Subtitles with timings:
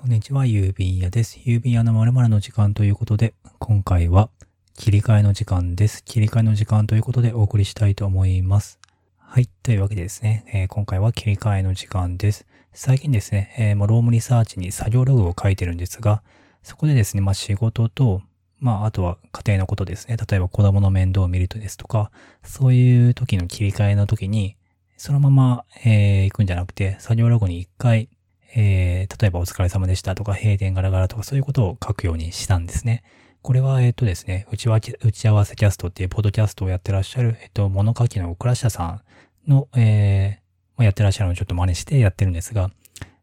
[0.00, 1.38] こんにちは、郵便屋です。
[1.44, 4.30] 郵便屋の〇〇の時間ということで、今回は
[4.74, 6.02] 切り替えの時間です。
[6.02, 8.80] 切り替えの時間ということでお送りしたいと思います。
[9.18, 9.46] はい。
[9.62, 12.46] というわけでですね、えー、今回は切り替えの時間です。
[12.72, 16.22] 最近ですね、えー、もうロームリサーチに作業ログを書いてるんですが、
[16.62, 18.22] そこでですね、まあ仕事と、
[18.58, 20.16] まああとは家庭のことですね。
[20.16, 22.10] 例えば子供の面倒を見るとですとか、
[22.42, 24.56] そういう時の切り替えの時に、
[24.96, 28.08] そのまま、えー、行くんじゃなくて、作業ログに一回、
[28.54, 33.02] えー、例えばお疲れ様でしたとか、閉店ガラガラとかそういうことを書くようにしたんですね。
[33.42, 39.02] これは、えっ、ー、とですね、打ち打ち合わせキャストっていうポッドキャストをやってらっしゃる、えっ、ー、と、物書きの倉下さん
[39.50, 42.70] の、えー、やってらっしゃるのをちょっと真似してやってるんですが、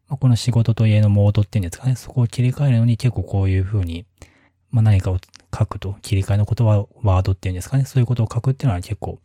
[0.08, 4.06] まあ、この仕事と家のモードっていうんですかね、そこを切り替えるのに結構こういうふうに、
[4.70, 5.18] まあ、何かを
[5.56, 9.20] 書くと、切り替えの言葉、ワードっていうんですかね、そういうことを書くっていうのは結構、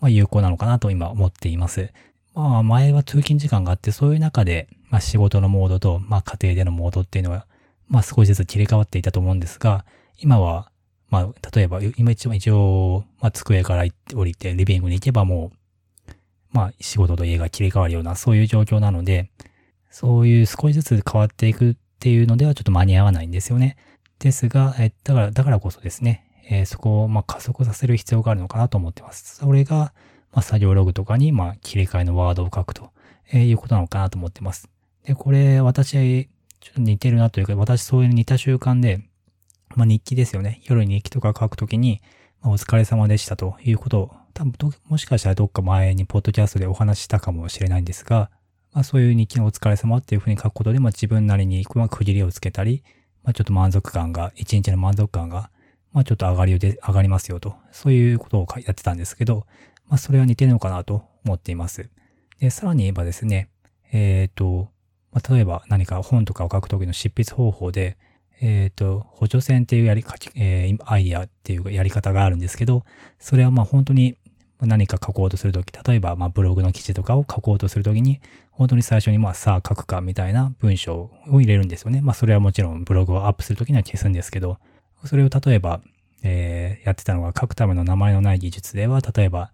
[0.00, 1.92] まあ、有効なのかなと今思っています。
[2.34, 7.46] まあ、前は通勤時間があって、そういう中で、まあ仕事のモードと、まあ家庭でのモードっていうのは、
[7.88, 9.84] まあ少しずつ切り替わっていたと思うんですが、
[10.18, 10.70] 今は、
[11.08, 15.52] まあ例えば、今一応、一応、まあ机から降りてリビングに行けばも
[16.08, 16.12] う、
[16.52, 19.30] まあ仕事と家が切り替わるような、そういう状況なので、
[19.90, 23.76] そういう少しずつ変わっていくっていうのではちょっと間に合わないんですよね。
[24.20, 29.36] ですが、え、だから、だからこそですね、えー、そこを、ま、加速させる必要があるのかなと思ってます。
[29.36, 29.92] それが、
[30.32, 32.90] まあ、作業ログとかに、まあ、切り替えのワードを書くと、
[33.32, 34.68] えー、いうことなのかなと思ってます。
[35.04, 36.28] で、これ、私、
[36.60, 39.02] ちょっと似てるなというか、私そういう似た習慣で、
[39.74, 40.60] まあ、日記ですよね。
[40.64, 42.02] 夜に日記とか書くときに、
[42.42, 44.54] まあ、お疲れ様でしたということを、多分
[44.88, 48.30] もしかしたらどっか前にポッドキャストでお話したかもしれないんですが、
[48.72, 52.84] まあ、そういう日記のお疲れ様っていうふうに書くことで、まあ、自分なりに、まあ、区切りをつけたり、
[53.24, 55.50] まあ、ちょっと満足感が、一日の満足感が、
[55.92, 59.46] まあ、ちょっと上がりで、上がりますよと、そういうことをやってたんですけど、
[59.90, 61.90] まあ、それは似てるのかなと思っています。
[62.38, 63.50] で、さらに言えばですね、
[63.92, 64.70] えっ、ー、と、
[65.12, 67.98] まあ、例えば何か本とかを書くときの執筆方法で、
[68.40, 70.04] えっ、ー、と、補助線っていうやり、
[70.36, 72.84] えー、アイディアっていうやり方があるんですけど、
[73.18, 74.16] それはまあ本当に
[74.60, 78.20] 何か書こうとするとき、例えばまあブログの記事とかを書こうとするときに、
[78.52, 82.00] 本当に最初にまあさあ書くかみたいな文章を入れるんですよね。
[82.00, 84.58] まあそれはもちろんブログをアップするときには消すんですけど、
[85.04, 85.80] それを例えば、
[86.22, 89.50] えー、やってたのが書くための名前のない技術では、例えば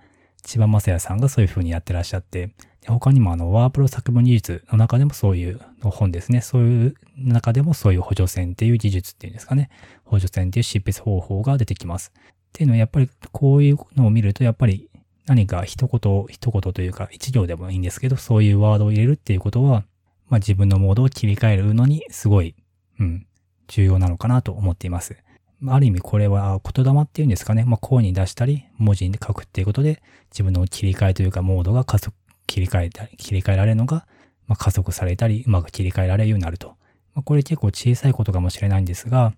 [0.46, 2.50] 千葉正也さんがそういう風にやってらっしゃって、
[2.86, 6.40] 他にもあの、ワープロ作文技術の中でもそういうの本ですね。
[6.40, 9.70] そういう中でもそういう補助線っていう技術っていうんですかね。
[10.04, 12.12] 補助線っていう執筆方法が出てきます。
[12.16, 12.20] っ
[12.52, 14.88] ていうのはやっぱりこういうのを見るとやっぱり
[15.26, 19.84] 何か一言、一言というか一行でもいいんですけど、そういうワードを入れるっていうことは、
[20.28, 22.54] まあ自分のモードを切り替えるのにすごい、
[23.00, 23.26] うん、
[23.66, 25.16] 重要なのかなと思っています。
[25.64, 27.64] ある意味これは言霊っていうんですかね。
[27.64, 32.14] まあ、声に出したり、文字に書くっていうことで、自分の切り替えというか、モードが加速、
[32.46, 34.06] 切り替えたり、切り替えられるのが、
[34.46, 36.76] まあ、加速されたり、うまく切り替えられるようになると。
[37.14, 39.32] まあ、これ結構小さいことかもしれないんですが、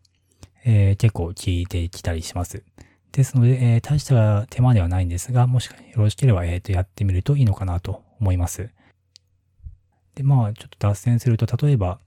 [0.64, 2.64] えー、結構聞いてきたりします。
[3.12, 8.70] ですので、えー、大した手間ではないんですが、もしよろしければ、えっ、ー、と、やってみるといいのかなと思います。
[10.14, 12.00] で、まあ、ちょっと脱線すると、例えば、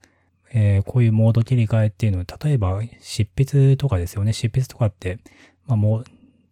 [0.54, 4.32] えー、こういうモード切り替えっていうのは、例えば執筆とかですよね。
[4.32, 5.18] 執筆とかって、
[5.66, 6.04] まあもう、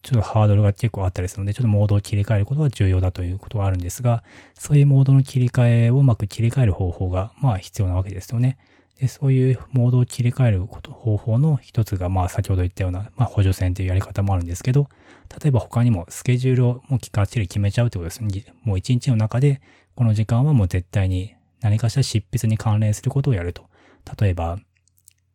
[0.03, 4.25] ちょっとハードルが結構あったりするので、ちょっとモードを切り替えることが重要だということはあるんですが、
[4.55, 8.57] そういうモードの切り替えをうまく切り替える方法が、まあ必要なわけですよね。
[8.99, 14.89] で、そういうモードを切り替えること方法の一つが、まあ先ほど言ったような、まあ補助線というやり方もあるんですけど、
[15.43, 18.45] 例えば他にもスケジュールをもうきっちり決めちゃうってことですね。
[18.65, 19.61] もう一日の中で、
[19.95, 23.70] この時間はもう絶対に何かしら執筆に関連することをやると。
[24.21, 24.59] 例えば、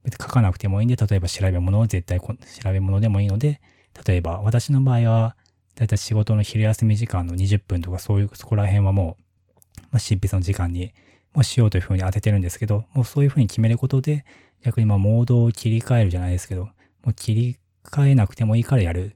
[0.04, 2.36] 別に書かなくてもいいんで、例えば調べ物を絶対調
[2.72, 3.62] べ物でもいいので、
[4.06, 5.36] 例えば私の場合は、
[5.76, 10.94] だいたい仕事の昼休み時間の20分とかそういう、そこら辺はもう、まあ、執筆の時間に、
[11.34, 14.26] もしようというふうに当ててるんですけど、もうそういうふうに決めることで、
[14.64, 16.72] 逆にまあモードを切り替えるじゃないですけど、も
[17.08, 19.16] う切り替えなくてもいいからやる。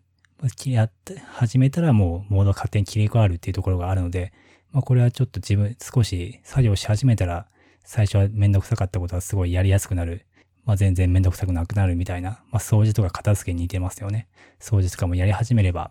[0.66, 4.34] やって、始めたらもうモード勝手に切り替わるっていうところがあるので、
[4.72, 7.48] まあこれはちょっと自分、少し作業し始めたら、
[7.90, 10.28] 最初はめんどくさかったことはすごいやりやすくなる。
[10.64, 12.44] まあ全然めんどくさくなくなるみたいな。
[12.52, 14.28] まあ掃除とか片付けに似てますよね。
[14.60, 15.90] 掃除とかもやり始めれば、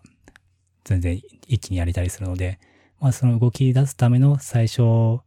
[0.85, 2.57] 全然一気にやりたりするので、
[3.01, 5.23] まあその動き出すための最初を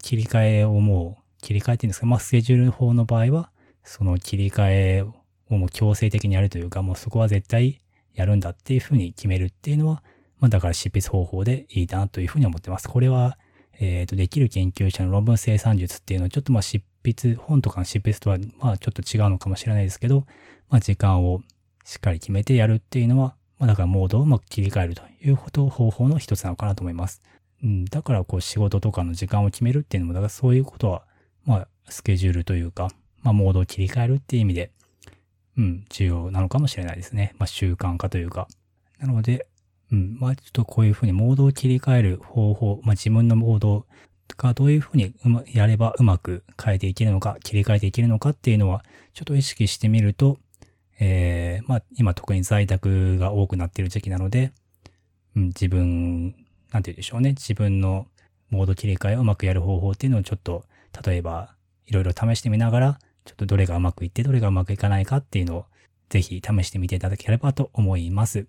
[0.00, 3.50] 切り替えをもう、切り替えていうんですか、まあスケジュール法の場合は、
[3.84, 5.14] その切り替えを
[5.50, 7.82] もう強制的にやるというか、もうそこは絶対
[8.14, 10.02] やるんだっていうふうに決めるっていうのは、
[10.40, 12.88] まあだから執筆方法でいいなというふうに思ってます。
[12.88, 13.36] これは
[13.80, 20.26] えっ、ー、と、できる研究者の論文生産術っていうのは、ちょっとまあ執筆、本とかの執筆とは、まあちょっと違うのかもしれないですけど、
[20.68, 21.42] まあ時間を
[21.84, 27.22] しっかり決めてやるっていうのは、まあだからモードをうまく切り替えるということ方法の一つなのかなと思います。
[27.62, 31.02] うん、だからこう仕事とかの時間を決めるっていうのも、だからそういうことは、
[31.44, 32.90] まあ、スケジュールというか、
[33.22, 34.70] まあ、モードを切り替えるっていう意味で、
[35.56, 37.34] うん、重要なのかもしれないですね。
[37.38, 38.48] まあ、習慣化というか。
[39.00, 39.46] なので、
[39.92, 43.86] うん、まあ、ちょっとこういうふうにモードを切り替える方法、まあ、自分のモード
[44.36, 50.38] がどういうふうにうまやればうまく変えていけるのか、切り替えていけるのかっていうのは、ちょっと意識してみると、
[51.00, 54.52] えー、まあ、今特に在宅が多くなっている時期なので、
[55.36, 56.34] うん、自分、
[56.72, 57.30] なんて言うでしょうね。
[57.30, 58.06] 自分の
[58.50, 60.64] モード切り替えをうまくやる方法っていうのをちょっと、
[61.04, 61.54] 例えば、
[61.86, 65.64] いろいろ試してみながら、ちょっとどれがうまくいって、どれがうまくいかないかっていうのを、
[66.08, 68.46] ぜひ試してみていただければと思います。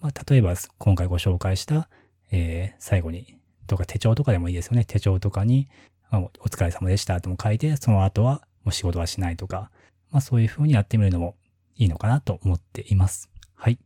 [0.00, 1.88] まあ、例えば、今回ご紹介した、
[2.30, 4.84] えー、最後に、とか手帳とかでもいいですよね。
[4.84, 5.68] 手帳とかに
[6.10, 9.70] あ、お疲れ様でしたとも書いて、その後はもう仕事はしないとか、
[10.10, 11.36] まあそういう風にやってみるのも
[11.76, 13.30] いいのかなと思っています。
[13.54, 13.78] はい。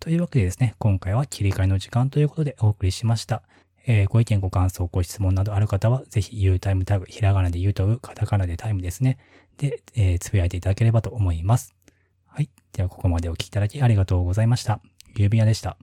[0.00, 3.42] というわけでですね、今回は切り替えの時間ということでお送りしました。
[3.86, 9.18] えー、ご意見、ご感想、ご質問などある方は、ぜひ U タイムタグ、ひらがなで U とう、カタカナでタイムですね。
[9.58, 11.74] で、えー、つぶやいていただければと思います。
[12.26, 12.48] はい。
[12.72, 14.80] では、ここまでお聞きいただきありがとうございました。
[15.16, 15.76] ゆうびやでした。